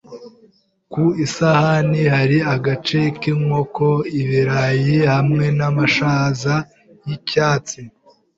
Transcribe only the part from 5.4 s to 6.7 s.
n'amashaza